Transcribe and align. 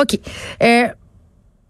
OK. 0.00 0.18
Euh, 0.62 0.88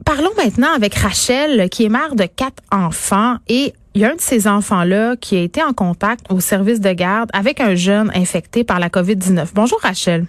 parlons 0.05 0.31
maintenant 0.37 0.73
avec 0.75 0.95
Rachel, 0.95 1.69
qui 1.69 1.85
est 1.85 1.89
mère 1.89 2.15
de 2.15 2.25
quatre 2.25 2.63
enfants 2.71 3.37
et 3.49 3.75
il 3.95 4.03
y 4.03 4.05
a 4.05 4.13
un 4.13 4.15
de 4.15 4.21
ces 4.21 4.47
enfants-là 4.47 5.17
qui 5.17 5.37
a 5.37 5.41
été 5.41 5.63
en 5.63 5.73
contact 5.73 6.27
au 6.31 6.39
service 6.39 6.81
de 6.81 6.93
garde 6.93 7.29
avec 7.33 7.61
un 7.61 7.75
jeune 7.75 8.13
infecté 8.15 8.63
par 8.63 8.79
la 8.79 8.89
COVID-19. 8.89 9.49
Bonjour 9.53 9.81
Rachel. 9.81 10.27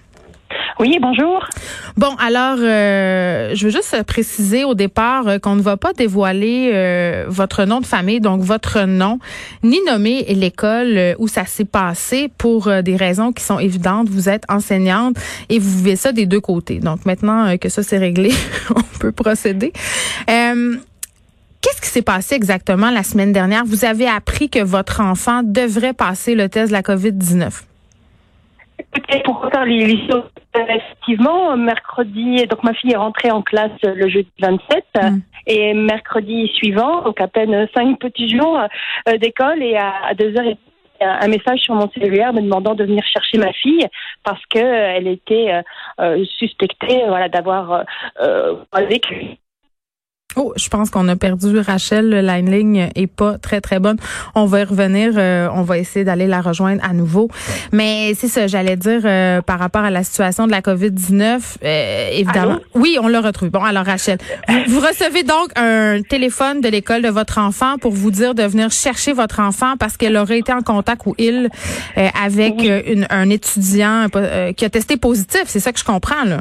Oui, 0.80 0.98
bonjour. 1.02 1.46
Bon, 1.98 2.16
alors, 2.20 2.58
euh, 2.60 3.52
je 3.54 3.66
veux 3.66 3.72
juste 3.72 4.04
préciser 4.04 4.64
au 4.64 4.74
départ 4.74 5.28
euh, 5.28 5.38
qu'on 5.38 5.56
ne 5.56 5.62
va 5.62 5.78
pas 5.78 5.94
dévoiler 5.94 6.72
euh, 6.74 7.26
votre 7.28 7.66
nom 7.66 7.82
de 7.82 7.86
famille, 7.86 8.20
donc 8.20 8.42
votre 8.42 8.86
nom, 8.86 9.20
ni 9.64 9.80
nommer 9.86 10.24
l'école 10.30 11.16
où 11.20 11.28
ça 11.28 11.46
s'est 11.46 11.66
passé 11.66 12.32
pour 12.38 12.72
des 12.84 12.96
raisons 12.96 13.32
qui 13.32 13.44
sont 13.44 13.60
évidentes. 13.60 14.10
Vous 14.10 14.30
êtes 14.30 14.44
enseignante 14.50 15.18
et 15.50 15.60
vous 15.60 15.78
vivez 15.78 15.96
ça 15.96 16.12
des 16.12 16.26
deux 16.26 16.42
côtés. 16.42 16.80
Donc 16.80 17.06
maintenant 17.06 17.58
que 17.58 17.70
ça 17.70 17.84
c'est 17.84 17.98
réglé, 17.98 18.32
on 18.76 18.82
peut 19.00 19.12
procéder. 19.12 19.74
Qu'est-ce 20.28 21.82
qui 21.82 21.90
s'est 21.90 22.02
passé 22.02 22.36
exactement 22.36 22.90
la 22.90 23.04
semaine 23.04 23.34
dernière? 23.34 23.66
Vous 23.66 23.86
avez 23.86 24.08
appris 24.08 24.50
que 24.50 24.64
votre 24.64 25.00
enfant 25.02 25.42
devrait 25.44 25.94
passer 25.94 26.34
le 26.34 26.50
test 26.50 26.70
de 26.70 26.74
la 26.74 26.82
COVID-19. 26.82 27.52
Pour 29.26 29.50
faire 29.52 29.66
les, 29.66 30.08
effectivement, 30.56 31.56
mercredi, 31.56 32.46
donc 32.48 32.64
ma 32.64 32.74
fille 32.74 32.92
est 32.92 32.98
rentrée 32.98 33.32
en 33.32 33.42
classe 33.42 33.72
le 33.84 34.10
jeudi 34.10 34.32
27 34.40 34.86
mm. 34.96 35.20
et 35.48 35.74
mercredi 35.74 36.48
suivant, 36.54 37.02
donc 37.02 37.20
à 37.22 37.28
peine 37.28 37.68
cinq 37.74 38.00
petits 38.00 38.30
jours 38.30 38.60
euh, 39.08 39.18
d'école 39.18 39.64
et 39.64 39.78
à, 39.78 40.14
deux 40.14 40.38
heures 40.38 40.56
un 41.04 41.28
message 41.30 41.60
sur 41.60 41.74
mon 41.74 41.90
cellulaire 41.92 42.32
me 42.32 42.42
demandant 42.42 42.76
de 42.76 42.84
venir 42.84 43.04
chercher 43.06 43.40
ma 43.40 43.52
fille 43.54 43.88
parce 44.24 44.46
que 44.48 44.60
euh, 44.60 44.94
elle 44.96 45.08
était 45.08 45.52
euh, 46.00 46.24
suspectée 46.38 47.02
voilà 47.08 47.28
d'avoir 47.28 47.86
euh, 48.22 48.56
Oh, 50.36 50.54
je 50.56 50.70
pense 50.70 50.90
qu'on 50.90 51.08
a 51.08 51.16
perdu 51.16 51.60
Rachel. 51.60 52.10
La 52.10 52.40
ligne 52.42 52.90
est 52.96 53.08
pas 53.08 53.38
très 53.38 53.62
très 53.62 53.80
bonne. 53.80 53.98
On 54.36 54.46
va 54.46 54.62
y 54.62 54.64
revenir. 54.64 55.14
Euh, 55.16 55.50
on 55.54 55.64
va 55.64 55.78
essayer 55.78 56.06
d'aller 56.06 56.28
la 56.28 56.42
rejoindre 56.42 56.82
à 56.84 56.94
nouveau. 56.94 57.30
Mais 57.72 58.14
c'est 58.16 58.28
ça, 58.28 58.48
j'allais 58.48 58.78
dire 58.78 59.02
euh, 59.04 59.42
par 59.42 59.60
rapport 59.60 59.82
à 59.82 59.90
la 59.90 60.04
situation 60.04 60.48
de 60.48 60.52
la 60.52 60.62
COVID 60.62 60.92
19. 60.92 61.58
Euh, 61.64 62.10
évidemment, 62.14 62.60
oui, 62.76 62.98
on 63.02 63.08
l'a 63.08 63.22
retrouvé. 63.22 63.52
Bon, 63.52 63.64
alors 63.64 63.86
Rachel, 63.86 64.18
vous, 64.68 64.80
recevez 64.80 65.24
donc 65.24 65.50
un 65.56 66.02
téléphone 66.02 66.62
de 66.62 66.70
l'école 66.70 67.02
de 67.02 67.10
votre 67.10 67.38
enfant 67.38 67.78
pour 67.78 67.92
vous 67.92 68.12
dire 68.12 68.34
de 68.34 68.44
venir 68.44 68.72
chercher 68.72 69.14
votre 69.14 69.40
enfant 69.40 69.76
parce 69.78 69.98
qu'elle 69.98 70.18
aurait 70.18 70.40
été 70.40 70.54
en 70.54 70.62
contact 70.62 71.02
ou 71.06 71.16
il 71.18 71.50
avec 71.96 72.54
un 73.10 73.30
étudiant 73.30 74.08
qui 74.56 74.66
a 74.66 74.70
testé 74.70 74.98
positif. 74.98 75.44
C'est 75.46 75.60
ça 75.60 75.72
que 75.72 75.80
je 75.80 75.84
comprends 75.84 76.24
là. 76.24 76.40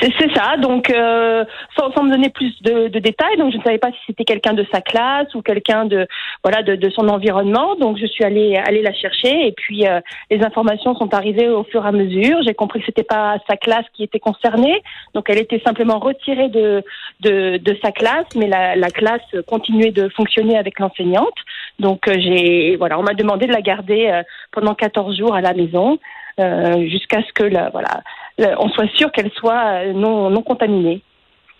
C'est 0.00 0.34
ça. 0.34 0.56
Donc, 0.56 0.88
euh, 0.88 1.44
sans, 1.78 1.92
sans, 1.92 2.04
me 2.04 2.10
donner 2.10 2.30
plus 2.30 2.54
de, 2.62 2.88
de, 2.88 2.98
détails, 2.98 3.36
donc 3.36 3.52
je 3.52 3.58
ne 3.58 3.62
savais 3.62 3.78
pas 3.78 3.90
si 3.90 3.98
c'était 4.06 4.24
quelqu'un 4.24 4.54
de 4.54 4.64
sa 4.72 4.80
classe 4.80 5.34
ou 5.34 5.42
quelqu'un 5.42 5.84
de 5.84 6.06
voilà 6.42 6.62
de, 6.62 6.74
de, 6.74 6.90
son 6.90 7.08
environnement. 7.08 7.74
Donc, 7.76 7.98
je 7.98 8.06
suis 8.06 8.24
allée 8.24 8.56
aller 8.56 8.80
la 8.80 8.94
chercher 8.94 9.46
et 9.46 9.52
puis 9.52 9.86
euh, 9.86 10.00
les 10.30 10.42
informations 10.42 10.94
sont 10.94 11.12
arrivées 11.12 11.48
au 11.48 11.64
fur 11.64 11.84
et 11.84 11.88
à 11.88 11.92
mesure. 11.92 12.38
J'ai 12.46 12.54
compris 12.54 12.80
que 12.80 12.86
c'était 12.86 13.02
pas 13.02 13.36
sa 13.48 13.56
classe 13.56 13.84
qui 13.92 14.04
était 14.04 14.20
concernée, 14.20 14.82
donc 15.12 15.28
elle 15.28 15.38
était 15.38 15.60
simplement 15.64 15.98
retirée 15.98 16.48
de 16.48 16.82
de, 17.20 17.58
de 17.58 17.78
sa 17.82 17.92
classe, 17.92 18.26
mais 18.36 18.46
la, 18.46 18.76
la, 18.76 18.88
classe 18.88 19.22
continuait 19.46 19.90
de 19.90 20.08
fonctionner 20.08 20.56
avec 20.56 20.78
l'enseignante. 20.78 21.34
Donc, 21.78 22.08
euh, 22.08 22.14
j'ai 22.18 22.76
voilà, 22.76 22.98
on 22.98 23.02
m'a 23.02 23.14
demandé 23.14 23.46
de 23.46 23.52
la 23.52 23.60
garder 23.60 24.06
euh, 24.06 24.22
pendant 24.52 24.74
14 24.74 25.16
jours 25.16 25.34
à 25.34 25.40
la 25.40 25.52
maison. 25.52 25.98
Euh, 26.40 26.88
jusqu'à 26.88 27.22
ce 27.22 27.32
que 27.32 27.44
la, 27.44 27.70
voilà, 27.70 28.02
on 28.38 28.68
soit 28.70 28.88
sûr 28.96 29.10
qu'elle 29.12 29.30
soit 29.32 29.84
euh, 29.84 29.92
non, 29.92 30.30
non 30.30 30.42
contaminée. 30.42 31.02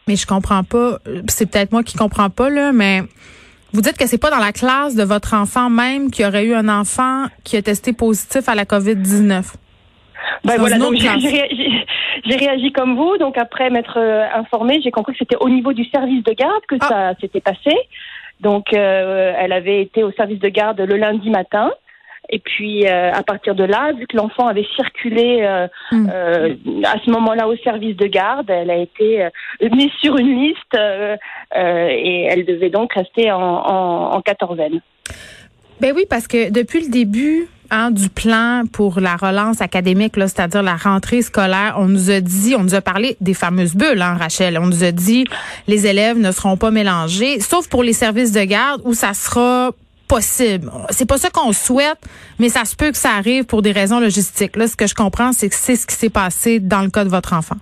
Mais 0.06 0.16
je 0.16 0.26
comprends 0.26 0.64
pas. 0.64 0.98
C'est 1.28 1.50
peut-être 1.50 1.72
moi 1.72 1.82
qui 1.82 1.96
comprends 1.96 2.30
pas 2.30 2.50
là, 2.50 2.72
mais 2.72 3.02
vous 3.72 3.80
dites 3.80 3.96
que 3.96 4.06
c'est 4.06 4.20
pas 4.20 4.30
dans 4.30 4.38
la 4.38 4.52
classe 4.52 4.94
de 4.94 5.02
votre 5.02 5.34
enfant 5.34 5.70
même 5.70 6.10
qu'il 6.10 6.24
y 6.24 6.28
aurait 6.28 6.44
eu 6.44 6.54
un 6.54 6.68
enfant 6.68 7.26
qui 7.42 7.56
a 7.56 7.62
testé 7.62 7.92
positif 7.92 8.48
à 8.48 8.54
la 8.54 8.64
COVID-19. 8.64 9.54
Ben 10.44 10.56
voilà, 10.58 10.78
donc 10.78 10.94
j'ai 10.96 12.36
réagi, 12.36 12.72
comme 12.72 12.96
vous. 12.96 13.16
Donc 13.18 13.38
après 13.38 13.70
m'être 13.70 13.98
euh, 13.98 14.26
informée, 14.34 14.80
j'ai 14.82 14.90
compris 14.90 15.12
que 15.12 15.18
c'était 15.18 15.36
au 15.40 15.48
niveau 15.48 15.72
du 15.72 15.84
service 15.86 16.22
de 16.24 16.32
garde 16.32 16.64
que 16.68 16.76
ah. 16.80 16.88
ça 16.88 17.14
s'était 17.20 17.40
passé. 17.40 17.74
Donc 18.40 18.72
elle 18.72 19.52
avait 19.52 19.80
été 19.80 20.02
au 20.02 20.12
service 20.12 20.40
de 20.40 20.48
garde 20.48 20.80
le 20.80 20.96
lundi 20.96 21.30
matin. 21.30 21.70
Et 22.30 22.38
puis 22.38 22.86
euh, 22.86 23.12
à 23.12 23.22
partir 23.22 23.54
de 23.54 23.64
là, 23.64 23.92
vu 23.92 24.06
que 24.06 24.16
l'enfant 24.16 24.46
avait 24.46 24.66
circulé 24.76 25.38
euh, 25.42 25.66
hmm. 25.92 26.08
euh, 26.12 26.54
à 26.84 26.96
ce 27.04 27.10
moment-là 27.10 27.48
au 27.48 27.56
service 27.58 27.96
de 27.96 28.06
garde, 28.06 28.48
elle 28.50 28.70
a 28.70 28.76
été 28.76 29.28
mise 29.60 29.90
sur 30.00 30.16
une 30.16 30.40
liste 30.40 30.74
et 31.54 32.28
elle 32.30 32.44
devait 32.44 32.70
donc 32.70 32.94
rester 32.94 33.30
en, 33.30 33.40
en, 33.40 34.14
en 34.14 34.20
quatorzaine. 34.22 34.80
Ben 35.80 35.92
oui, 35.94 36.04
parce 36.08 36.28
que 36.28 36.50
depuis 36.50 36.84
le 36.84 36.90
début 36.90 37.48
hein, 37.70 37.90
du 37.90 38.08
plan 38.08 38.62
pour 38.72 39.00
la 39.00 39.16
relance 39.16 39.60
académique, 39.60 40.14
c'est-à-dire 40.16 40.62
la 40.62 40.76
rentrée 40.76 41.22
scolaire, 41.22 41.74
on 41.78 41.86
nous 41.86 42.10
a 42.10 42.20
dit, 42.20 42.54
on 42.56 42.62
nous 42.62 42.74
a 42.74 42.80
parlé 42.80 43.16
des 43.20 43.34
fameuses 43.34 43.74
bulles, 43.74 44.00
hein, 44.00 44.16
Rachel. 44.18 44.56
On 44.58 44.66
nous 44.66 44.84
a 44.84 44.92
dit 44.92 45.24
les 45.66 45.86
élèves 45.86 46.18
ne 46.18 46.30
seront 46.30 46.56
pas 46.56 46.70
mélangés, 46.70 47.40
sauf 47.40 47.68
pour 47.68 47.82
les 47.82 47.92
services 47.92 48.32
de 48.32 48.44
garde 48.44 48.82
où 48.84 48.94
ça 48.94 49.14
sera 49.14 49.72
possible. 50.06 50.70
C'est 50.90 51.06
pas 51.06 51.18
ça 51.18 51.30
qu'on 51.30 51.52
souhaite, 51.52 51.98
mais 52.38 52.48
ça 52.48 52.64
se 52.64 52.76
peut 52.76 52.90
que 52.90 52.98
ça 52.98 53.10
arrive 53.12 53.44
pour 53.44 53.62
des 53.62 53.72
raisons 53.72 54.00
logistiques. 54.00 54.56
Là, 54.56 54.68
ce 54.68 54.76
que 54.76 54.86
je 54.86 54.94
comprends, 54.94 55.32
c'est 55.32 55.48
que 55.48 55.56
c'est 55.56 55.76
ce 55.76 55.86
qui 55.86 55.94
s'est 55.94 56.10
passé 56.10 56.60
dans 56.60 56.82
le 56.82 56.90
cas 56.90 57.04
de 57.04 57.10
votre 57.10 57.32
enfant. 57.32 57.56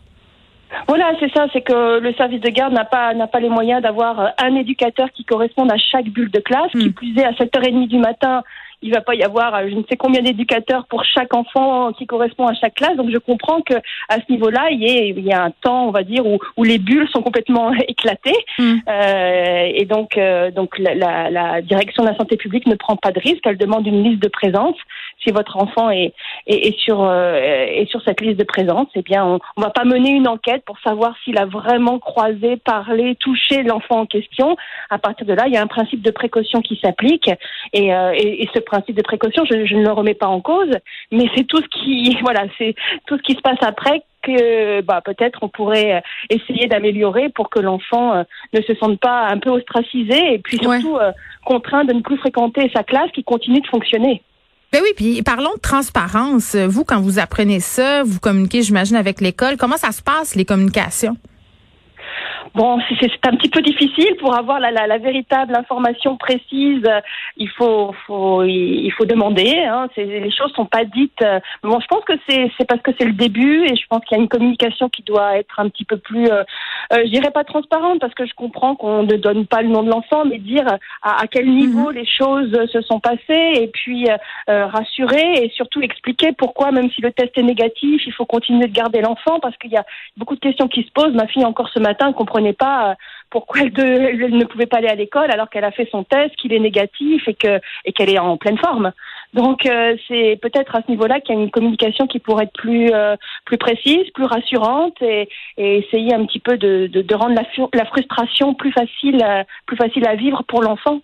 Voilà, 0.88 1.12
c'est 1.20 1.32
ça, 1.32 1.46
c'est 1.52 1.62
que 1.62 1.98
le 1.98 2.12
service 2.14 2.40
de 2.40 2.50
garde 2.50 2.72
n'a 2.72 2.84
pas 2.84 3.14
n'a 3.14 3.26
pas 3.26 3.40
les 3.40 3.48
moyens 3.48 3.82
d'avoir 3.82 4.32
un 4.38 4.54
éducateur 4.56 5.10
qui 5.12 5.24
corresponde 5.24 5.70
à 5.72 5.78
chaque 5.78 6.08
bulle 6.08 6.30
de 6.30 6.40
classe, 6.40 6.70
qui 6.72 6.88
hmm. 6.88 6.92
plus 6.92 7.16
est 7.18 7.24
à 7.24 7.32
7h30 7.32 7.88
du 7.88 7.98
matin, 7.98 8.42
il 8.82 8.92
va 8.92 9.00
pas 9.00 9.14
y 9.14 9.22
avoir 9.22 9.54
euh, 9.54 9.68
je 9.70 9.74
ne 9.74 9.82
sais 9.88 9.96
combien 9.96 10.20
d'éducateurs 10.20 10.86
pour 10.86 11.04
chaque 11.04 11.34
enfant 11.34 11.92
qui 11.92 12.06
correspond 12.06 12.46
à 12.46 12.54
chaque 12.54 12.74
classe. 12.74 12.96
Donc 12.96 13.10
je 13.10 13.18
comprends 13.18 13.60
que 13.62 13.74
à 14.08 14.16
ce 14.16 14.30
niveau-là, 14.30 14.70
il 14.70 14.82
y, 14.82 14.86
ait, 14.86 15.08
il 15.16 15.24
y 15.24 15.32
a 15.32 15.42
un 15.42 15.50
temps, 15.50 15.86
on 15.86 15.90
va 15.90 16.02
dire, 16.02 16.26
où, 16.26 16.38
où 16.56 16.64
les 16.64 16.78
bulles 16.78 17.08
sont 17.10 17.22
complètement 17.22 17.72
éclatées. 17.88 18.36
Mm. 18.58 18.74
Euh, 18.88 19.72
et 19.74 19.84
donc, 19.84 20.16
euh, 20.16 20.50
donc 20.50 20.78
la, 20.78 20.94
la, 20.94 21.30
la, 21.30 21.62
direction 21.62 22.02
de 22.02 22.08
la 22.08 22.16
santé 22.16 22.36
publique 22.36 22.66
ne 22.66 22.74
prend 22.74 22.96
pas 22.96 23.12
de 23.12 23.20
risque. 23.20 23.42
Elle 23.44 23.58
demande 23.58 23.86
une 23.86 24.02
liste 24.02 24.22
de 24.22 24.28
présence. 24.28 24.76
Si 25.22 25.30
votre 25.30 25.56
enfant 25.56 25.90
est, 25.90 26.14
est, 26.46 26.68
est 26.68 26.78
sur 26.78 27.02
euh, 27.02 27.34
est 27.34 27.88
sur 27.88 28.02
cette 28.02 28.20
liste 28.20 28.38
de 28.38 28.44
présence, 28.44 28.88
eh 28.94 29.02
bien, 29.02 29.24
on, 29.24 29.38
on 29.56 29.60
va 29.60 29.70
pas 29.70 29.84
mener 29.84 30.10
une 30.10 30.28
enquête 30.28 30.64
pour 30.64 30.78
savoir 30.80 31.14
s'il 31.22 31.38
a 31.38 31.46
vraiment 31.46 31.98
croisé, 31.98 32.56
parlé, 32.56 33.16
touché 33.16 33.62
l'enfant 33.62 34.00
en 34.00 34.06
question. 34.06 34.56
À 34.90 34.98
partir 34.98 35.26
de 35.26 35.32
là, 35.32 35.44
il 35.46 35.54
y 35.54 35.56
a 35.56 35.62
un 35.62 35.66
principe 35.66 36.02
de 36.02 36.10
précaution 36.10 36.60
qui 36.60 36.78
s'applique 36.82 37.30
et, 37.72 37.94
euh, 37.94 38.12
et, 38.14 38.42
et 38.42 38.50
ce 38.54 38.60
principe 38.60 38.96
de 38.96 39.02
précaution, 39.02 39.44
je, 39.44 39.74
ne 39.74 39.82
le 39.82 39.92
remets 39.92 40.14
pas 40.14 40.26
en 40.26 40.40
cause, 40.40 40.72
mais 41.10 41.26
c'est 41.36 41.44
tout 41.44 41.60
ce 41.60 41.68
qui, 41.68 42.16
voilà, 42.22 42.44
c'est 42.58 42.74
tout 43.06 43.16
ce 43.16 43.22
qui 43.22 43.34
se 43.34 43.40
passe 43.40 43.62
après 43.62 44.02
que 44.22 44.80
bah, 44.82 45.00
peut-être 45.04 45.40
on 45.42 45.48
pourrait 45.48 45.96
euh, 45.96 46.00
essayer 46.30 46.66
d'améliorer 46.66 47.28
pour 47.28 47.50
que 47.50 47.60
l'enfant 47.60 48.14
euh, 48.14 48.22
ne 48.52 48.62
se 48.62 48.74
sente 48.76 48.98
pas 49.00 49.26
un 49.26 49.38
peu 49.38 49.50
ostracisé 49.50 50.34
et 50.34 50.38
puis 50.38 50.58
surtout 50.58 50.96
euh, 50.96 51.12
contraint 51.44 51.84
de 51.84 51.92
ne 51.92 52.00
plus 52.00 52.16
fréquenter 52.16 52.70
sa 52.74 52.84
classe 52.84 53.10
qui 53.12 53.24
continue 53.24 53.60
de 53.60 53.66
fonctionner. 53.66 54.22
Ben 54.72 54.80
oui, 54.82 54.88
puis 54.96 55.22
parlons 55.22 55.54
de 55.54 55.60
transparence. 55.60 56.56
Vous, 56.56 56.84
quand 56.84 57.00
vous 57.00 57.18
apprenez 57.18 57.60
ça, 57.60 58.02
vous 58.04 58.18
communiquez, 58.20 58.62
j'imagine, 58.62 58.96
avec 58.96 59.20
l'école. 59.20 59.58
Comment 59.58 59.76
ça 59.76 59.92
se 59.92 60.00
passe, 60.00 60.34
les 60.34 60.46
communications? 60.46 61.16
Bon, 62.54 62.78
c'est 63.00 63.26
un 63.26 63.36
petit 63.36 63.48
peu 63.48 63.62
difficile 63.62 64.16
pour 64.20 64.36
avoir 64.36 64.60
la, 64.60 64.70
la, 64.70 64.86
la 64.86 64.98
véritable 64.98 65.56
information 65.56 66.16
précise. 66.16 66.86
Il 67.36 67.48
faut, 67.48 67.94
faut, 68.06 68.42
il 68.44 68.90
faut 68.90 69.06
demander. 69.06 69.64
Hein. 69.64 69.88
Les 69.96 70.30
choses 70.30 70.52
sont 70.52 70.66
pas 70.66 70.84
dites. 70.84 71.24
Bon, 71.62 71.80
je 71.80 71.86
pense 71.86 72.04
que 72.04 72.12
c'est 72.28 72.66
parce 72.68 72.82
que 72.82 72.90
c'est 72.98 73.06
le 73.06 73.12
début 73.12 73.64
et 73.64 73.76
je 73.76 73.86
pense 73.88 74.04
qu'il 74.04 74.16
y 74.16 74.20
a 74.20 74.22
une 74.22 74.28
communication 74.28 74.88
qui 74.88 75.02
doit 75.02 75.38
être 75.38 75.60
un 75.60 75.68
petit 75.68 75.84
peu 75.84 75.96
plus, 75.96 76.26
euh, 76.26 76.42
euh, 76.92 77.02
je 77.04 77.10
dirais 77.10 77.30
pas 77.30 77.44
transparente 77.44 78.00
parce 78.00 78.14
que 78.14 78.26
je 78.26 78.34
comprends 78.34 78.74
qu'on 78.74 79.04
ne 79.04 79.16
donne 79.16 79.46
pas 79.46 79.62
le 79.62 79.68
nom 79.68 79.82
de 79.82 79.90
l'enfant, 79.90 80.24
mais 80.24 80.38
dire 80.38 80.66
à, 81.02 81.22
à, 81.22 81.26
quel 81.26 81.48
niveau 81.48 81.90
mhm. 81.90 81.94
les 81.94 82.06
choses 82.06 82.66
se 82.70 82.80
sont 82.82 83.00
passées 83.00 83.52
et 83.54 83.68
puis 83.68 84.08
euh, 84.08 84.66
rassurer 84.66 85.44
et 85.44 85.50
surtout 85.54 85.80
expliquer 85.80 86.32
pourquoi, 86.32 86.70
même 86.72 86.90
si 86.90 87.00
le 87.00 87.12
test 87.12 87.36
est 87.38 87.42
négatif, 87.42 88.02
il 88.06 88.12
faut 88.12 88.26
continuer 88.26 88.66
de 88.66 88.72
garder 88.72 89.00
l'enfant 89.00 89.40
parce 89.40 89.56
qu'il 89.56 89.70
y 89.70 89.76
a 89.76 89.84
beaucoup 90.16 90.34
de 90.34 90.40
questions 90.40 90.68
qui 90.68 90.82
se 90.82 90.90
posent. 90.92 91.14
Ma 91.14 91.26
fille 91.26 91.44
encore 91.44 91.68
ce 91.68 91.78
matin 91.78 92.12
comprenait 92.12 92.41
pas 92.52 92.90
euh, 92.90 92.94
pourquoi 93.30 93.60
elle, 93.60 93.72
ne 93.72 94.44
pouvait 94.44 94.66
pas 94.66 94.78
aller 94.78 94.88
à 94.88 94.94
l'école 94.94 95.30
alors 95.30 95.48
qu'elle 95.48 95.64
a 95.64 95.70
fait 95.70 95.88
son 95.90 96.04
test, 96.04 96.34
qu'il 96.36 96.52
est 96.52 96.58
négatif 96.58 97.26
et 97.28 97.34
que 97.34 97.60
et 97.84 97.92
qu'elle 97.92 98.10
est 98.10 98.18
en 98.18 98.36
pleine 98.36 98.58
forme. 98.58 98.92
Donc 99.34 99.64
euh, 99.64 99.96
c'est 100.08 100.38
peut-être 100.42 100.74
à 100.74 100.82
ce 100.82 100.90
niveau-là 100.90 101.20
qu'il 101.20 101.34
y 101.34 101.38
a 101.38 101.40
une 101.40 101.50
communication 101.50 102.06
qui 102.06 102.18
pourrait 102.18 102.44
être 102.44 102.52
plus 102.52 102.90
euh, 102.92 103.16
plus 103.44 103.58
précise, 103.58 104.10
plus 104.14 104.24
rassurante 104.24 105.00
et, 105.00 105.28
essayer 105.56 106.12
un 106.14 106.26
petit 106.26 106.40
peu 106.40 106.58
de, 106.58 106.86
de, 106.86 107.14
rendre 107.14 107.34
la, 107.34 107.44
la, 107.72 107.84
frustration 107.86 108.54
plus 108.54 108.72
facile 108.72 109.24
plus 109.66 109.76
facile 109.76 110.06
à 110.06 110.16
vivre 110.16 110.42
pour 110.48 110.62
l'enfant. 110.62 111.00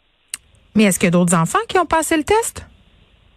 Mais 0.75 0.85
est-ce 0.85 0.99
qu'il 0.99 1.07
y 1.07 1.09
a 1.09 1.13
d'autres 1.13 1.37
enfants 1.37 1.59
qui 1.69 1.79
ont 1.79 1.87
passé 1.87 2.17
le 2.17 2.25
test? 2.25 2.67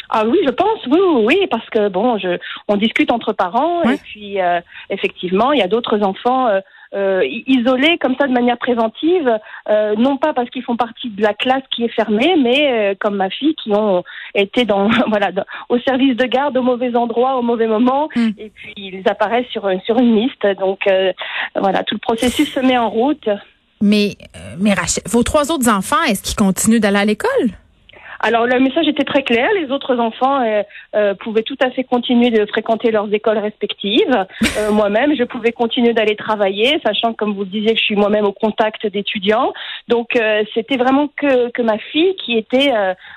Ah 0.10 0.26
oui, 0.26 0.40
je 0.46 0.52
pense, 0.52 0.86
oui, 0.88 1.00
oui, 1.00 1.24
oui, 1.26 1.48
parce 1.50 1.70
que 1.70 1.88
bon, 1.88 2.18
je, 2.18 2.38
on 2.68 2.76
discute 2.76 3.12
entre 3.12 3.32
parents 3.32 3.84
et 3.84 3.98
puis 3.98 4.38
effectivement, 4.90 5.54
il 5.54 5.60
y 5.60 5.64
a 5.64 5.68
d'autres 5.68 6.02
enfants 6.04 6.50
euh, 6.94 7.22
isolés 7.48 7.98
comme 8.00 8.16
ça 8.20 8.28
de 8.28 8.34
manière 8.34 8.58
préventive, 8.58 9.40
euh, 9.70 9.96
non 9.96 10.18
pas 10.18 10.34
parce 10.34 10.50
qu'ils 10.50 10.64
font 10.64 10.76
partie 10.76 11.10
de 11.10 11.22
la 11.22 11.34
classe 11.34 11.64
qui 11.74 11.86
est 11.86 11.94
fermée, 11.94 12.36
mais 12.42 12.96
comme 13.00 13.16
ma 13.16 13.30
fille 13.30 13.56
qui 13.56 13.72
ont 13.74 14.04
été 14.36 14.66
dans 14.66 14.90
voilà 15.08 15.32
au 15.70 15.80
service 15.80 16.16
de 16.18 16.26
garde 16.26 16.58
au 16.58 16.64
mauvais 16.64 16.96
endroit 16.96 17.38
au 17.38 17.42
mauvais 17.42 17.68
moment 17.68 18.10
mm. 18.16 18.30
et 18.38 18.52
puis 18.54 18.74
ils 18.78 19.04
apparaissent 19.08 19.50
sur 19.52 19.70
sur 19.86 19.98
une 20.00 20.16
liste. 20.16 20.46
Donc 20.60 20.82
voilà, 21.56 21.84
tout 21.84 21.96
le 21.96 22.00
processus 22.00 22.54
se 22.54 22.60
met 22.60 22.78
en 22.78 22.90
route. 22.90 23.30
Mais 23.82 24.16
mais 24.60 24.74
Rachel, 24.74 25.04
vos 25.10 25.24
trois 25.24 25.52
autres 25.52 25.70
enfants, 25.70 26.04
est-ce 26.08 26.22
qu'ils 26.22 26.36
continuent 26.36 26.80
d'aller 26.80 27.00
à 27.00 27.06
l'école? 27.06 27.52
Alors 28.24 28.46
le 28.46 28.60
message 28.60 28.88
était 28.88 29.04
très 29.04 29.24
clair. 29.24 29.50
Les 29.60 29.72
autres 29.72 29.98
enfants 29.98 30.42
euh, 30.42 30.62
euh, 30.96 31.16
pouvaient 31.16 31.42
tout 31.42 31.58
à 31.60 31.72
fait 31.72 31.84
continuer 31.84 32.30
de 32.30 32.46
fréquenter 32.46 32.92
leurs 32.92 33.12
écoles 33.14 33.40
respectives. 33.40 34.26
Euh, 34.58 34.70
moi-même, 34.70 35.16
je 35.16 35.24
pouvais 35.24 35.54
continuer 35.54 35.94
d'aller 35.94 36.18
travailler, 36.18 36.80
sachant, 36.86 37.14
comme 37.14 37.34
vous 37.34 37.44
le 37.44 37.50
disiez, 37.50 37.74
que 37.74 37.80
je 37.80 37.86
suis 37.86 37.96
moi-même 37.96 38.26
au 38.26 38.34
contact 38.34 38.86
d'étudiants. 38.86 39.54
Donc 39.88 40.10
c'était 40.54 40.76
vraiment 40.76 41.08
que, 41.08 41.50
que 41.52 41.62
ma 41.62 41.78
fille 41.78 42.16
qui 42.18 42.38
était 42.38 42.74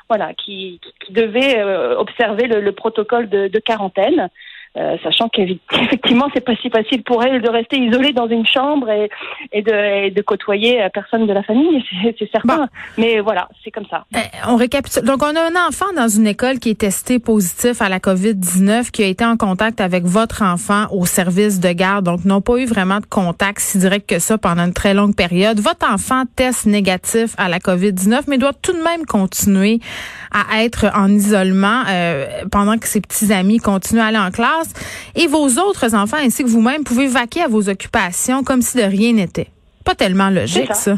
voilà 0.09 0.33
qui, 0.35 0.81
qui 1.05 1.13
devait 1.13 1.61
observer 1.97 2.47
le, 2.47 2.61
le 2.61 2.73
protocole 2.73 3.29
de, 3.29 3.49
de 3.49 3.59
quarantaine. 3.59 4.31
Euh, 4.77 4.97
sachant 5.05 5.29
qu'effectivement 5.33 6.29
c'est 6.35 6.45
pas 6.45 6.57
si 6.57 6.69
facile 6.69 7.05
pour 7.05 7.23
elle 7.23 7.41
de 7.41 7.49
rester 7.49 7.79
isolée 7.79 8.13
dans 8.13 8.27
une 8.27 8.45
chambre 8.45 8.91
et, 8.91 9.09
et, 9.53 9.63
de, 9.63 10.13
de, 10.13 10.23
côtoyer 10.23 10.83
euh, 10.83 10.89
personne 10.93 11.29
de 11.29 11.33
la 11.33 11.45
famille, 11.45 11.85
c'est 12.19 12.31
certain. 12.33 12.69
Mais 12.99 13.21
voilà, 13.21 13.49
c'est 13.63 13.71
comme 13.71 13.87
ça. 13.89 14.05
Euh, 14.17 14.19
on 14.49 14.57
récapitule. 14.57 15.05
Donc 15.05 15.23
on 15.23 15.37
a 15.37 15.41
un 15.41 15.69
enfant 15.69 15.93
dans 15.95 16.09
une 16.09 16.27
école 16.27 16.59
qui 16.59 16.71
est 16.71 16.81
testé 16.81 17.21
positif 17.21 17.81
à 17.81 17.89
la 17.89 18.01
COVID-19, 18.01 18.91
qui 18.91 19.05
a 19.05 19.07
été 19.07 19.25
en 19.25 19.37
contact 19.37 19.81
avec 19.81 20.05
votre 20.05 20.43
enfant 20.43 20.87
au 20.91 21.07
service 21.07 21.61
de 21.61 21.71
garde, 21.71 22.07
donc 22.07 22.25
n'ont 22.25 22.41
pas 22.41 22.57
eu 22.57 22.67
vraiment 22.67 22.99
de 22.99 23.07
contact 23.07 23.61
si 23.61 23.79
direct 23.79 24.09
que 24.09 24.19
ça 24.19 24.39
pendant 24.39 24.65
une 24.65 24.73
très 24.73 24.93
longue 24.93 25.15
période. 25.15 25.61
Votre 25.61 25.89
enfant 25.89 26.25
teste 26.35 26.67
négatif 26.67 27.35
à 27.39 27.49
la 27.49 27.61
COVID-19, 27.61 28.23
mais 28.27 28.39
doit 28.39 28.53
tout 28.53 28.73
de 28.73 28.83
même 28.83 29.07
continuer 29.07 29.79
à 30.33 30.65
être 30.65 30.87
en 30.95 31.09
isolement 31.09 31.85
euh, 31.89 32.27
pendant 32.51 32.77
que 32.77 32.89
ses 32.89 33.01
petits 33.01 33.33
amis 33.33 33.59
continuent 33.59 34.01
à 34.01 34.07
aller 34.07 34.19
en 34.19 34.33
classe. 34.33 34.64
Et 35.15 35.27
vos 35.27 35.47
autres 35.59 35.95
enfants 35.95 36.19
ainsi 36.19 36.45
que 36.45 36.49
vous-même 36.49 36.85
pouvez 36.85 37.07
vaquer 37.07 37.43
à 37.43 37.49
vos 37.49 37.69
occupations 37.69 38.43
comme 38.43 38.63
si 38.63 38.77
de 38.77 38.83
rien 38.83 39.13
n'était. 39.13 39.49
Pas 39.85 39.95
tellement 39.95 40.31
logique, 40.31 40.75
ça. 40.75 40.97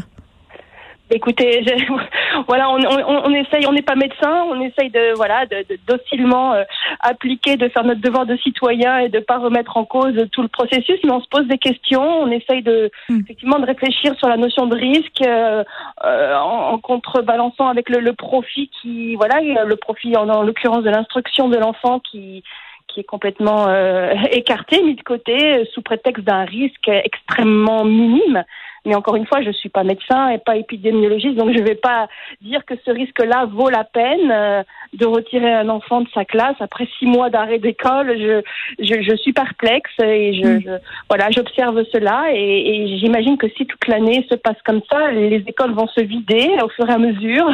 Écoutez, 1.09 1.63
voilà, 2.47 2.69
on, 2.69 2.79
on, 2.79 3.33
essaye, 3.33 3.65
on 3.65 3.71
n'est 3.71 3.81
pas 3.81 3.95
médecin, 3.95 4.43
on 4.51 4.59
essaye 4.59 4.89
de 4.89 5.15
voilà, 5.15 5.45
de, 5.45 5.65
docilement 5.87 6.53
euh, 6.53 6.63
appliquer, 6.99 7.55
de 7.55 7.69
faire 7.69 7.85
notre 7.85 8.01
devoir 8.01 8.25
de 8.25 8.35
citoyen 8.37 8.97
et 8.97 9.07
de 9.07 9.19
pas 9.19 9.37
remettre 9.37 9.77
en 9.77 9.85
cause 9.85 10.27
tout 10.33 10.41
le 10.41 10.49
processus, 10.49 10.99
mais 11.05 11.11
on 11.11 11.21
se 11.21 11.29
pose 11.29 11.47
des 11.47 11.57
questions, 11.57 12.03
on 12.03 12.29
essaye 12.29 12.61
de 12.61 12.91
hmm. 13.07 13.21
effectivement 13.21 13.59
de 13.59 13.65
réfléchir 13.65 14.15
sur 14.17 14.27
la 14.27 14.35
notion 14.35 14.65
de 14.65 14.75
risque 14.75 15.21
euh, 15.25 15.63
euh, 16.03 16.35
en, 16.35 16.77
contrebalançant 16.79 17.67
avec 17.67 17.89
le, 17.89 18.11
profit 18.11 18.69
qui 18.81 19.15
voilà, 19.15 19.39
le 19.41 19.75
profit 19.77 20.15
en 20.17 20.43
l'occurrence 20.43 20.83
de 20.83 20.89
l'instruction 20.89 21.47
de 21.47 21.57
l'enfant 21.57 21.99
qui 21.99 22.43
qui 22.87 23.01
est 23.01 23.03
complètement 23.03 23.67
euh, 23.67 24.13
écarté, 24.31 24.81
mis 24.83 24.95
de 24.95 25.03
côté, 25.03 25.65
sous 25.73 25.81
prétexte 25.81 26.23
d'un 26.23 26.45
risque 26.45 26.87
extrêmement 26.87 27.83
minime. 27.83 28.43
Mais 28.87 28.95
encore 28.95 29.17
une 29.17 29.27
fois, 29.27 29.41
je 29.41 29.47
ne 29.47 29.53
suis 29.53 29.67
pas 29.67 29.83
médecin 29.83 30.29
et 30.29 30.37
pas 30.37 30.55
épidémiologiste, 30.55 31.35
donc 31.35 31.51
je 31.51 31.59
ne 31.59 31.67
vais 31.67 31.75
pas 31.75 32.07
dire 32.41 32.63
que 32.65 32.73
ce 32.85 32.91
risque-là 32.91 33.45
vaut 33.45 33.69
la 33.69 33.83
peine 33.83 34.31
euh, 34.31 34.63
de 34.93 35.05
retirer 35.05 35.53
un 35.53 35.67
enfant 35.67 35.99
de 36.01 36.07
sa 36.13 36.23
classe 36.23 36.55
après 36.61 36.87
six 36.97 37.05
mois 37.05 37.29
d'arrêt 37.29 37.59
d'école. 37.59 38.17
Je, 38.17 38.41
je, 38.79 39.01
je, 39.01 39.15
suis 39.17 39.33
perplexe 39.33 39.91
et 40.01 40.41
je, 40.41 40.47
mm. 40.47 40.61
je 40.61 40.71
voilà, 41.09 41.29
j'observe 41.31 41.83
cela 41.91 42.27
et, 42.31 42.37
et 42.37 42.97
j'imagine 42.99 43.37
que 43.37 43.49
si 43.49 43.65
toute 43.65 43.85
l'année 43.89 44.25
se 44.29 44.35
passe 44.35 44.61
comme 44.63 44.81
ça, 44.89 45.11
les 45.11 45.43
écoles 45.45 45.73
vont 45.73 45.87
se 45.87 45.99
vider 45.99 46.49
au 46.63 46.69
fur 46.69 46.89
et 46.89 46.93
à 46.93 46.97
mesure 46.97 47.49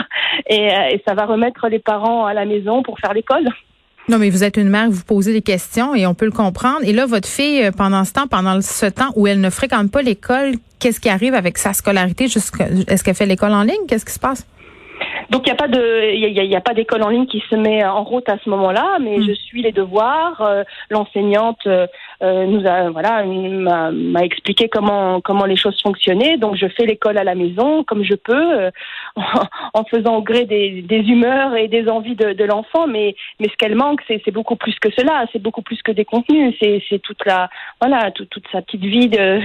et, 0.47 0.71
euh, 0.71 0.89
et 0.91 1.01
ça 1.07 1.15
va 1.15 1.25
remettre 1.25 1.68
les 1.68 1.79
parents 1.79 2.25
à 2.25 2.36
la 2.36 2.45
maison 2.45 2.83
pour 2.83 3.00
faire 3.00 3.13
l'école. 3.13 3.50
Non, 4.09 4.19
mais 4.19 4.29
vous 4.29 4.44
êtes 4.44 4.57
une 4.57 4.69
mère, 4.69 4.89
vous 4.89 5.03
posez 5.03 5.31
des 5.31 5.41
questions 5.41 5.95
et 5.95 6.05
on 6.05 6.13
peut 6.13 6.25
le 6.25 6.31
comprendre. 6.31 6.79
Et 6.83 6.91
là, 6.91 7.05
votre 7.05 7.27
fille, 7.27 7.63
euh, 7.63 7.71
pendant 7.71 8.03
ce 8.03 8.11
temps, 8.11 8.27
pendant 8.27 8.59
ce 8.61 8.85
temps 8.85 9.11
où 9.15 9.27
elle 9.27 9.39
ne 9.39 9.50
fréquente 9.50 9.91
pas 9.91 10.01
l'école, 10.01 10.55
qu'est-ce 10.79 11.00
qui 11.00 11.07
arrive 11.07 11.33
avec 11.33 11.57
sa 11.57 11.71
scolarité? 11.71 12.25
Est-ce 12.25 13.03
qu'elle 13.03 13.15
fait 13.15 13.25
l'école 13.25 13.53
en 13.53 13.63
ligne? 13.63 13.85
Qu'est-ce 13.88 14.05
qui 14.05 14.11
se 14.11 14.19
passe? 14.19 14.45
Donc 15.29 15.44
il 15.45 15.50
n'y 15.50 15.51
a 15.51 15.55
pas 15.55 15.67
de, 15.67 16.13
il 16.13 16.51
y 16.51 16.55
a, 16.55 16.61
pas 16.61 16.73
d'école 16.73 17.03
en 17.03 17.09
ligne 17.09 17.25
qui 17.25 17.44
se 17.50 17.55
met 17.55 17.83
en 17.83 18.03
route 18.03 18.27
à 18.29 18.38
ce 18.44 18.50
moment-là, 18.50 18.97
mais 19.01 19.17
hmm. 19.17 19.27
je 19.27 19.33
suis 19.33 19.61
les 19.61 19.71
devoirs. 19.71 20.41
Euh, 20.41 20.63
l'enseignante 20.89 21.65
euh, 21.65 21.88
nous 22.21 22.65
a, 22.67 22.89
voilà, 22.89 23.23
m'a 23.23 24.23
expliqué 24.23 24.69
comment 24.69 25.21
comment 25.21 25.45
les 25.45 25.55
choses 25.55 25.79
fonctionnaient. 25.81 26.38
Donc 26.38 26.55
je 26.55 26.67
fais 26.67 26.85
l'école 26.85 27.17
à 27.17 27.23
la 27.23 27.35
maison 27.35 27.83
comme 27.83 28.03
je 28.03 28.15
peux, 28.15 28.59
euh, 28.59 28.71
en 29.73 29.83
faisant 29.85 30.17
au 30.17 30.21
gré 30.21 30.45
des, 30.45 30.81
des 30.81 31.00
humeurs 31.00 31.55
et 31.55 31.67
des 31.67 31.89
envies 31.89 32.15
de, 32.15 32.33
de 32.33 32.44
l'enfant. 32.44 32.88
Mais 32.88 33.15
mais 33.39 33.47
ce 33.47 33.55
qu'elle 33.57 33.75
manque, 33.75 34.01
c'est 34.07 34.31
beaucoup 34.31 34.55
plus 34.55 34.77
que 34.79 34.91
cela. 34.91 35.25
C'est 35.31 35.41
beaucoup 35.41 35.61
plus 35.61 35.81
que 35.81 35.91
des 35.91 36.05
contenus. 36.05 36.55
C'est 36.61 36.83
c'est 36.89 37.00
toute 37.00 37.25
la, 37.25 37.50
voilà, 37.81 38.11
toute, 38.11 38.29
toute 38.29 38.45
sa 38.51 38.61
petite 38.61 38.83
vie 38.83 39.09
de 39.09 39.39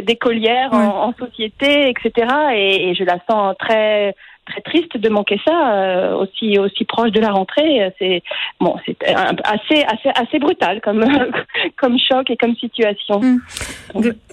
d'écolière 0.00 0.72
en, 0.72 1.08
en, 1.08 1.14
société, 1.14 1.90
etc. 1.90 2.28
Et, 2.54 2.90
et 2.90 2.94
je 2.94 3.04
la 3.04 3.18
sens 3.28 3.54
très 3.58 4.14
très 4.48 4.60
triste 4.62 4.96
de 4.96 5.08
manquer 5.08 5.40
ça 5.46 5.74
euh, 5.74 6.14
aussi 6.16 6.58
aussi 6.58 6.84
proche 6.84 7.10
de 7.10 7.20
la 7.20 7.30
rentrée. 7.30 7.92
C'est 7.98 8.22
bon, 8.60 8.74
c'est 8.84 8.96
assez 9.04 9.84
assez 9.84 10.08
assez 10.14 10.38
brutal 10.38 10.80
comme 10.80 11.04
comme 11.76 11.98
choc 11.98 12.30
et 12.30 12.36
comme 12.36 12.56
situation. 12.56 13.20
Hmm. 13.20 13.38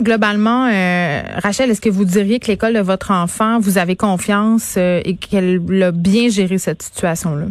Globalement, 0.02 0.66
euh, 0.66 1.22
Rachel, 1.44 1.70
est-ce 1.70 1.82
que 1.82 1.90
vous 1.90 2.06
diriez 2.06 2.40
que 2.40 2.48
l'école 2.48 2.74
de 2.74 2.80
votre 2.80 3.12
enfant, 3.12 3.60
vous 3.60 3.78
avez 3.78 3.96
confiance 3.96 4.76
euh, 4.78 5.02
et 5.06 5.16
qu'elle 5.16 5.62
a 5.84 5.92
bien 5.92 6.30
géré 6.30 6.58
cette 6.58 6.82
situation-là? 6.82 7.46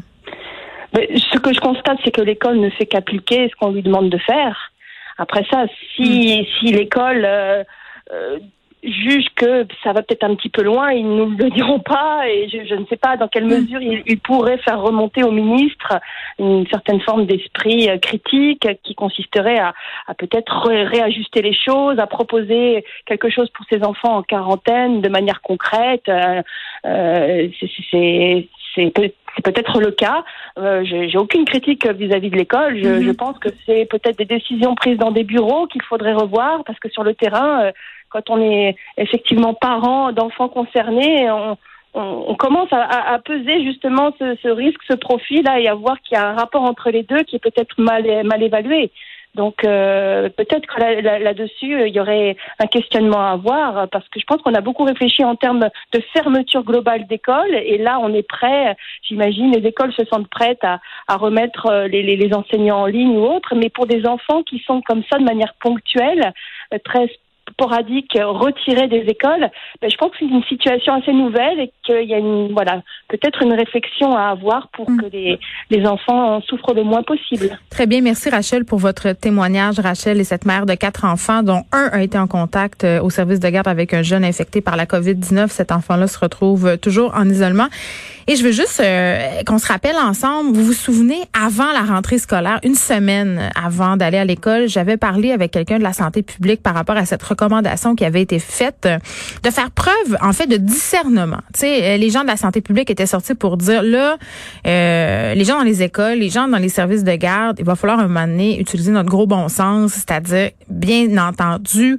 ce 0.96 1.38
que 1.40 1.52
je 1.52 1.58
constate, 1.58 1.98
c'est 2.04 2.12
que 2.12 2.20
l'école 2.20 2.60
ne 2.60 2.70
fait 2.70 2.86
qu'appliquer 2.86 3.48
ce 3.48 3.56
qu'on 3.56 3.72
lui 3.72 3.82
demande 3.82 4.10
de 4.10 4.18
faire. 4.18 4.70
Après 5.18 5.44
ça, 5.50 5.64
si 5.96 6.40
hmm. 6.40 6.44
si 6.58 6.72
l'école 6.72 7.26
jugent 8.84 9.28
que 9.34 9.66
ça 9.82 9.92
va 9.92 10.02
peut-être 10.02 10.24
un 10.24 10.34
petit 10.34 10.48
peu 10.48 10.62
loin, 10.62 10.92
ils 10.92 11.08
ne 11.08 11.24
nous 11.24 11.36
le 11.36 11.50
diront 11.50 11.80
pas 11.80 12.28
et 12.28 12.48
je, 12.48 12.64
je 12.66 12.74
ne 12.74 12.84
sais 12.86 12.96
pas 12.96 13.16
dans 13.16 13.28
quelle 13.28 13.44
mm. 13.44 13.48
mesure 13.48 13.80
ils, 13.80 14.02
ils, 14.06 14.18
pourraient 14.18 14.58
faire 14.58 14.80
remonter 14.80 15.22
au 15.22 15.30
ministre 15.30 15.98
une 16.38 16.66
certaine 16.68 17.00
forme 17.00 17.26
d'esprit 17.26 17.88
euh, 17.88 17.98
critique 17.98 18.68
qui 18.82 18.94
consisterait 18.94 19.58
à, 19.58 19.74
à 20.06 20.14
peut-être 20.14 20.68
réajuster 20.68 21.42
les 21.42 21.54
choses, 21.54 21.98
à 21.98 22.06
proposer 22.06 22.84
quelque 23.06 23.30
chose 23.30 23.48
pour 23.50 23.64
ces 23.70 23.82
enfants 23.84 24.16
en 24.16 24.22
quarantaine 24.22 25.00
de 25.00 25.08
manière 25.08 25.40
concrète. 25.42 26.08
Euh, 26.08 26.42
euh 26.86 27.48
c'est 27.60 28.48
c'est 28.74 28.90
peut-être 28.90 29.16
le 29.80 29.90
cas. 29.90 30.24
Euh, 30.58 30.84
J'ai 30.84 31.18
aucune 31.18 31.44
critique 31.44 31.86
vis-à-vis 31.86 32.30
de 32.30 32.36
l'école. 32.36 32.76
Je, 32.76 32.88
mm-hmm. 32.88 33.04
je, 33.04 33.10
pense 33.10 33.38
que 33.38 33.48
c'est 33.66 33.86
peut-être 33.86 34.18
des 34.18 34.24
décisions 34.24 34.74
prises 34.74 34.98
dans 34.98 35.10
des 35.10 35.24
bureaux 35.24 35.66
qu'il 35.66 35.82
faudrait 35.82 36.14
revoir 36.14 36.62
parce 36.64 36.78
que 36.78 36.88
sur 36.88 37.04
le 37.04 37.14
terrain, 37.14 37.64
euh, 37.64 37.72
quand 38.10 38.30
on 38.30 38.40
est 38.40 38.76
effectivement 38.96 39.54
parent 39.54 40.12
d'enfants 40.12 40.48
concernés, 40.48 41.30
on, 41.30 41.56
on, 41.94 42.34
commence 42.34 42.72
à, 42.72 43.12
à, 43.12 43.18
peser 43.18 43.64
justement 43.64 44.10
ce, 44.18 44.36
ce, 44.42 44.48
risque, 44.48 44.80
ce 44.88 44.94
profil-là, 44.94 45.60
et 45.60 45.68
à 45.68 45.74
voir 45.74 46.00
qu'il 46.00 46.16
y 46.16 46.20
a 46.20 46.28
un 46.28 46.34
rapport 46.34 46.62
entre 46.62 46.90
les 46.90 47.02
deux 47.02 47.22
qui 47.22 47.36
est 47.36 47.40
peut-être 47.40 47.74
mal, 47.78 48.04
mal 48.24 48.42
évalué. 48.42 48.90
Donc 49.34 49.64
euh, 49.64 50.28
peut-être 50.28 50.66
que 50.66 50.80
là, 50.80 51.18
là 51.18 51.34
dessus 51.34 51.74
euh, 51.74 51.88
il 51.88 51.94
y 51.94 52.00
aurait 52.00 52.36
un 52.60 52.66
questionnement 52.66 53.20
à 53.20 53.32
avoir 53.32 53.88
parce 53.88 54.08
que 54.08 54.20
je 54.20 54.24
pense 54.26 54.40
qu'on 54.42 54.54
a 54.54 54.60
beaucoup 54.60 54.84
réfléchi 54.84 55.24
en 55.24 55.34
termes 55.34 55.68
de 55.92 56.00
fermeture 56.12 56.62
globale 56.62 57.06
d'écoles 57.06 57.54
et 57.54 57.78
là 57.78 57.98
on 58.00 58.14
est 58.14 58.26
prêt, 58.26 58.76
j'imagine, 59.02 59.52
les 59.52 59.66
écoles 59.66 59.92
se 59.92 60.04
sentent 60.06 60.28
prêtes 60.28 60.62
à, 60.62 60.80
à 61.08 61.16
remettre 61.16 61.66
euh, 61.66 61.88
les, 61.88 62.02
les, 62.02 62.34
enseignants 62.34 62.82
en 62.82 62.86
ligne 62.86 63.16
ou 63.16 63.24
autre, 63.24 63.54
mais 63.54 63.70
pour 63.70 63.86
des 63.86 64.06
enfants 64.06 64.42
qui 64.42 64.62
sont 64.66 64.80
comme 64.82 65.02
ça 65.10 65.18
de 65.18 65.24
manière 65.24 65.54
ponctuelle, 65.60 66.32
euh, 66.72 66.78
13 66.84 67.08
sporadiques 67.50 68.16
euh, 68.16 68.26
retirés 68.26 68.88
des 68.88 69.04
écoles, 69.08 69.48
ben, 69.80 69.90
je 69.90 69.96
pense 69.96 70.10
que 70.10 70.16
c'est 70.20 70.26
une 70.26 70.42
situation 70.44 70.94
assez 70.94 71.12
nouvelle 71.12 71.60
et 71.60 71.72
qu'il 71.84 72.08
y 72.08 72.14
a 72.14 72.20
voilà, 72.52 72.82
peut-être 73.08 73.42
une 73.42 73.52
réflexion 73.52 74.16
à 74.16 74.30
avoir 74.30 74.68
pour 74.68 74.90
mm. 74.90 75.00
que 75.00 75.06
les, 75.12 75.38
les, 75.70 75.86
enfants 75.86 76.36
en 76.36 76.40
souffrent 76.42 76.74
le 76.74 76.82
moins 76.82 77.02
possible. 77.02 77.58
Très 77.70 77.86
bien. 77.86 78.00
Merci, 78.00 78.30
Rachel, 78.30 78.64
pour 78.64 78.78
votre 78.78 79.12
témoignage. 79.12 79.78
Rachel 79.78 80.20
et 80.20 80.24
cette 80.24 80.44
mère 80.46 80.66
de 80.66 80.74
quatre 80.74 81.04
enfants, 81.04 81.42
dont 81.42 81.62
un 81.72 81.88
a 81.92 82.02
été 82.02 82.18
en 82.18 82.26
contact 82.26 82.84
euh, 82.84 83.02
au 83.02 83.10
service 83.10 83.40
de 83.40 83.48
garde 83.48 83.68
avec 83.68 83.94
un 83.94 84.02
jeune 84.02 84.24
infecté 84.24 84.60
par 84.60 84.76
la 84.76 84.86
COVID-19. 84.86 85.48
Cet 85.48 85.72
enfant-là 85.72 86.06
se 86.06 86.18
retrouve 86.18 86.78
toujours 86.78 87.12
en 87.14 87.28
isolement. 87.28 87.68
Et 88.26 88.36
je 88.36 88.44
veux 88.44 88.52
juste 88.52 88.80
euh, 88.80 89.42
qu'on 89.46 89.58
se 89.58 89.66
rappelle 89.66 89.96
ensemble, 89.96 90.56
vous 90.56 90.64
vous 90.64 90.72
souvenez, 90.72 91.20
avant 91.38 91.70
la 91.72 91.82
rentrée 91.82 92.18
scolaire, 92.18 92.58
une 92.62 92.74
semaine 92.74 93.50
avant 93.62 93.96
d'aller 93.96 94.18
à 94.18 94.24
l'école, 94.24 94.68
j'avais 94.68 94.96
parlé 94.96 95.30
avec 95.30 95.50
quelqu'un 95.50 95.78
de 95.78 95.82
la 95.82 95.92
santé 95.92 96.22
publique 96.22 96.62
par 96.62 96.74
rapport 96.74 96.96
à 96.96 97.04
cette 97.04 97.22
recommandation 97.22 97.94
qui 97.94 98.04
avait 98.04 98.22
été 98.22 98.38
faite 98.38 98.88
de 99.42 99.50
faire 99.50 99.70
preuve, 99.70 100.16
en 100.22 100.32
fait, 100.32 100.46
de 100.46 100.56
discernement. 100.56 101.40
Tu 101.52 101.60
sais, 101.60 101.80
sais, 101.80 101.98
les 101.98 102.10
gens 102.10 102.22
de 102.22 102.28
la 102.28 102.36
santé 102.36 102.60
publique 102.60 102.90
étaient 102.90 103.06
sortis 103.06 103.34
pour 103.34 103.56
dire 103.56 103.82
là, 103.82 104.16
les 104.64 105.44
gens 105.44 105.58
dans 105.58 105.64
les 105.64 105.82
écoles, 105.82 106.18
les 106.18 106.30
gens 106.30 106.48
dans 106.48 106.58
les 106.58 106.68
services 106.68 107.04
de 107.04 107.14
garde, 107.14 107.56
il 107.58 107.64
va 107.64 107.76
falloir 107.76 107.98
un 107.98 108.08
moment 108.08 108.26
donné 108.26 108.58
utiliser 108.58 108.90
notre 108.90 109.10
gros 109.10 109.26
bon 109.26 109.48
sens, 109.48 109.92
c'est-à-dire 109.92 110.50
bien 110.68 111.16
entendu 111.18 111.96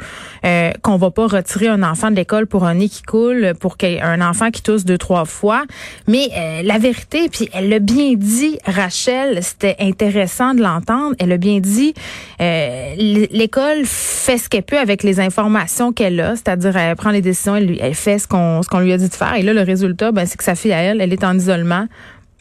qu'on 0.82 0.98
va 0.98 1.12
pas 1.12 1.28
retirer 1.28 1.68
un 1.68 1.84
enfant 1.84 2.10
de 2.10 2.16
l'école 2.16 2.48
pour 2.48 2.66
un 2.66 2.76
nez 2.76 2.90
qui 2.90 3.04
coule, 3.04 3.54
pour 3.60 3.76
un 3.82 4.22
enfant 4.22 4.50
qui 4.52 4.62
tousse 4.62 4.86
deux 4.86 4.98
trois 4.98 5.26
fois, 5.26 5.64
mais 6.08 6.15
la 6.64 6.78
vérité, 6.78 7.30
puis 7.32 7.50
elle 7.54 7.70
l'a 7.70 7.80
bien 7.80 8.14
dit, 8.16 8.58
Rachel, 8.66 9.42
c'était 9.42 9.76
intéressant 9.80 10.54
de 10.54 10.62
l'entendre. 10.62 11.16
Elle 11.20 11.32
a 11.32 11.38
bien 11.38 11.60
dit, 11.60 11.94
euh, 12.42 12.96
l'école 12.98 13.86
fait 13.86 14.38
ce 14.38 14.50
qu'elle 14.50 14.64
peut 14.64 14.78
avec 14.78 15.04
les 15.04 15.20
informations 15.20 15.94
qu'elle 15.94 16.20
a, 16.20 16.36
c'est-à-dire 16.36 16.76
elle 16.78 16.96
prend 16.96 17.12
les 17.12 17.22
décisions, 17.22 17.56
elle, 17.56 17.78
elle 17.80 17.96
fait 17.96 18.20
ce 18.20 18.28
qu'on 18.28 18.62
ce 18.62 18.70
qu'on 18.70 18.80
lui 18.80 18.94
a 18.94 18.98
dit 18.98 19.10
de 19.10 19.14
faire. 19.14 19.36
Et 19.36 19.42
là, 19.42 19.54
le 19.54 19.62
résultat, 19.62 20.12
ben, 20.12 20.26
c'est 20.26 20.38
que 20.38 20.44
sa 20.44 20.56
fille 20.56 20.74
à 20.74 20.82
elle, 20.82 21.02
elle 21.02 21.14
est 21.14 21.24
en 21.24 21.38
isolement 21.38 21.88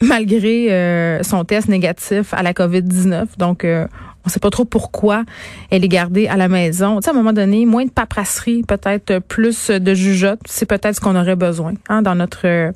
malgré 0.01 0.71
euh, 0.71 1.23
son 1.23 1.43
test 1.45 1.69
négatif 1.69 2.33
à 2.33 2.43
la 2.43 2.53
COVID-19. 2.53 3.25
Donc, 3.37 3.63
euh, 3.63 3.87
on 4.25 4.29
sait 4.29 4.39
pas 4.39 4.49
trop 4.49 4.65
pourquoi 4.65 5.23
elle 5.71 5.83
est 5.83 5.89
gardée 5.89 6.27
à 6.27 6.37
la 6.37 6.47
maison. 6.47 6.97
Tu 6.97 7.03
sais, 7.03 7.09
à 7.09 7.13
un 7.13 7.15
moment 7.15 7.33
donné, 7.33 7.65
moins 7.65 7.85
de 7.85 7.91
paperasserie, 7.91 8.63
peut-être 8.63 9.19
plus 9.19 9.69
de 9.69 9.93
jugeote, 9.93 10.39
c'est 10.45 10.65
peut-être 10.65 10.95
ce 10.95 11.01
qu'on 11.01 11.15
aurait 11.15 11.35
besoin 11.35 11.73
hein, 11.89 12.01
dans 12.01 12.15
notre 12.15 12.45
euh, 12.45 12.71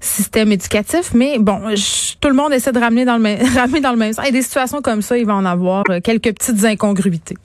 système 0.00 0.52
éducatif. 0.52 1.12
Mais 1.14 1.38
bon, 1.38 1.60
tout 2.20 2.28
le 2.28 2.34
monde 2.34 2.52
essaie 2.52 2.72
de 2.72 2.78
ramener 2.78 3.04
dans 3.04 3.16
le 3.16 3.24
ramener 3.56 3.80
dans 3.80 3.92
le 3.92 3.98
même 3.98 4.12
sens. 4.12 4.26
Et 4.26 4.32
des 4.32 4.42
situations 4.42 4.82
comme 4.82 5.02
ça, 5.02 5.18
il 5.18 5.26
va 5.26 5.34
en 5.34 5.44
avoir 5.44 5.84
quelques 6.02 6.32
petites 6.34 6.64
incongruités. 6.64 7.36